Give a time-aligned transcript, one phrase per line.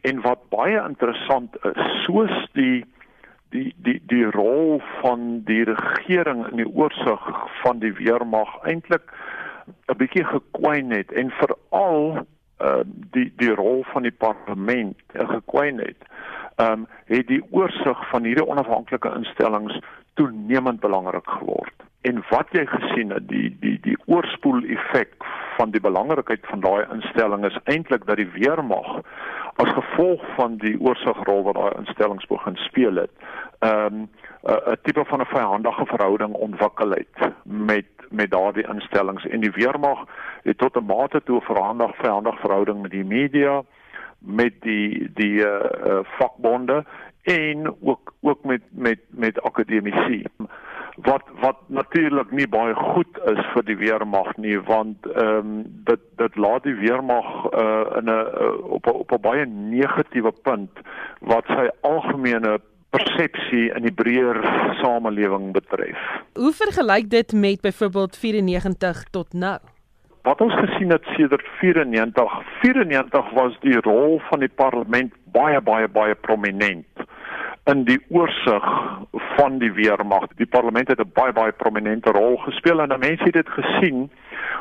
[0.00, 2.84] En wat baie interessant is, soos die
[3.50, 7.24] die die die rol van die regering in die oorsig
[7.62, 9.12] van die weermag eintlik
[9.90, 12.26] 'n bietjie gekwyn het en veral
[12.60, 12.80] uh
[13.16, 16.00] die die rol van die parlement gekwyn het.
[16.56, 19.78] Um het die oorsig van hierdie onafhanklike instellings
[20.14, 21.74] toenemend belangrik geword.
[22.00, 25.14] En wat jy gesien het, die die die oorspoel effek
[25.60, 28.88] van die belangrikheid van daai instelling is eintlik dat die weermag
[29.60, 33.12] as gevolg van die oorsigrol wat daai instellings begin speel het,
[33.58, 34.08] ehm um,
[34.42, 39.26] 'n tipe van 'n vyandige verhouding ontwikkel het met met daardie instellings.
[39.26, 39.98] En die weermag
[40.42, 43.62] het tot 'n mate toe 'n vyandige vyandige verhouding met die media
[44.18, 45.54] met die die uh,
[45.86, 46.84] uh vakbonde
[47.22, 50.24] en ook ook met met met akademici
[50.96, 55.52] wat wat natuurlik nie baie goed is vir die weermag nie want ehm um,
[55.84, 60.32] dit dit laat die weermag uh, in 'n uh, op a, op 'n baie negatiewe
[60.42, 60.70] punt
[61.20, 64.40] wat sy algemene persepsie in die breër
[64.82, 65.98] samelewing betref.
[66.34, 69.58] Hoe vergelyk dit met byvoorbeeld 94 tot nou?
[70.22, 75.88] Wat ons gesien het sedert 94, 94 was die rol van die parlement baie baie
[75.88, 76.86] baie prominent
[77.70, 78.66] in die oorsig
[79.40, 80.26] van die weermag.
[80.36, 84.10] Die parlement het 'n baie baie prominente rol gespeel en mense het dit gesien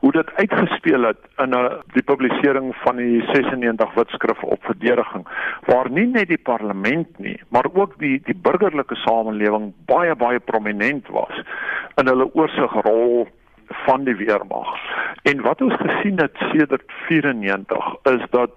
[0.00, 5.24] hoe dit uitgespeel het in 'n die publisering van die 96 wetskrif op verdediging
[5.64, 11.08] waar nie net die parlement nie, maar ook die die burgerlike samelewing baie baie prominent
[11.08, 11.42] was
[11.94, 13.28] in hulle oorsigrol
[13.66, 14.68] van die weermag.
[15.22, 18.50] En wat ons gesien het sedert 94 is dat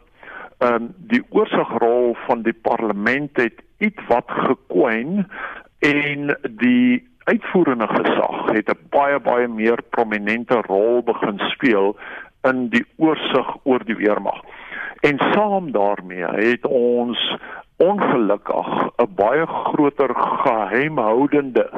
[0.58, 5.28] ehm um, die oorsigrol van die parlement het iets wat gekwyn
[5.88, 11.96] en die uitvoerende gesag het 'n baie baie meer prominente rol begin speel
[12.42, 14.40] in die oorsig oor die weermag.
[15.00, 17.36] En saam daarmee het ons
[17.78, 21.70] ongelukkig 'n baie groter geheimhoudende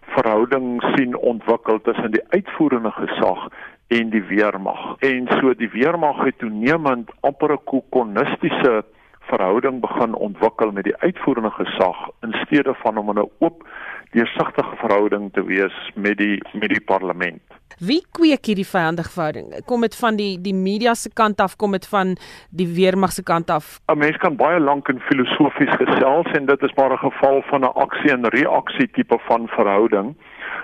[0.00, 3.48] verhouding sien ontwikkel tussen die uitvoerende gesag
[3.88, 4.96] en die weermag.
[4.98, 8.84] En so die weermag het toenemend amper 'n kokonistiese
[9.26, 13.64] verhouding begin ontwikkel met die uitvoerende gesag in steede van om 'n oop
[14.10, 17.42] deursigtige verhouding te wees met die met die parlement.
[17.78, 19.64] Wie kweek hierdie vyandige verhouding?
[19.66, 22.14] Kom dit van die die media se kant af, kom dit van
[22.50, 23.80] die weermag se kant af?
[23.88, 27.60] 'n Mens kan baie lank en filosofies gesels en dit is maar 'n geval van
[27.60, 30.14] 'n aksie en reaksie tipe van verhouding.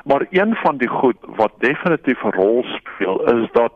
[0.04, 3.72] Maar een van die goed wat definitief 'n rol speel is dat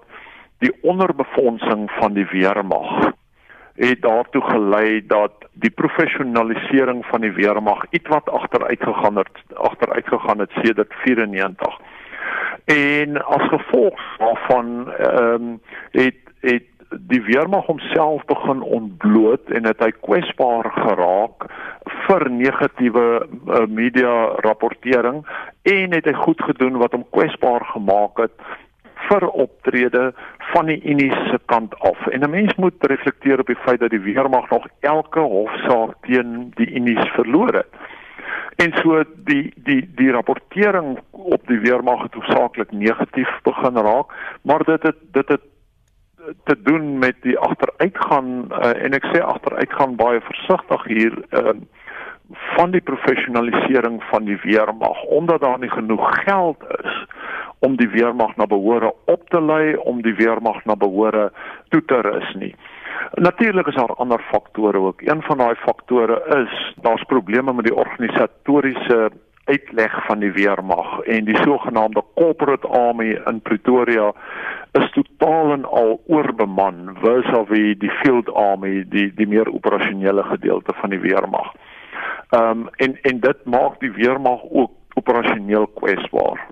[0.59, 3.13] die onderbefondsing van die weermag
[3.75, 10.39] het daartoe gelei dat die professionalisering van die weermag ietwat agteruit gegaan het agteruit gegaan
[10.39, 11.81] het sedert 94.
[12.65, 16.65] En as gevolg daarvan ehm um, het het
[17.01, 21.47] die weermag homself begin ontbloot en het hy kwesbaar geraak
[22.07, 24.15] vir negatiewe uh, media
[24.47, 25.25] rapportering
[25.63, 28.37] en het hy goed gedoen wat hom kwesbaar gemaak het
[29.09, 30.13] vir optrede
[30.53, 32.07] van die Unie se kant af.
[32.07, 36.53] En 'n mens moet reflekteer op die feit dat die weermag nog elke hofsaak teen
[36.55, 37.73] die Unie verloor het.
[38.57, 44.07] En so die die die rapportering op die weermag het hoofsaaklik negatief begin raak,
[44.43, 45.41] maar dit het dit het
[46.45, 51.53] te doen met die agteruitgaan uh, en ek sê agteruitgaan baie versigtig hier uh,
[52.57, 57.05] van die professionalisering van die weermag omdat daar nie genoeg geld is
[57.65, 61.31] om die weermag na behore op te lei om die weermag na behore
[61.73, 62.55] toe te rus nie.
[63.15, 65.03] Natuurlik is daar ander faktore ook.
[65.03, 69.11] Een van daai faktore is daar's probleme met die organisatoriese
[69.45, 74.13] uitleg van die weermag en die sogenaamde corporate army in Pretoria
[74.73, 80.91] is totaal en al oorbeman vis-à-vis die field army die die meer operasionele gedeelte van
[80.91, 81.53] die weermag.
[82.31, 86.47] Ehm um, en en dit maak die weermag ook operasioneel kwesbaar.